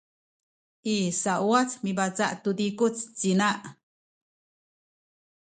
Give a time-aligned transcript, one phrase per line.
[0.93, 3.49] i sauwac mibaca’ tu zikuc ci ina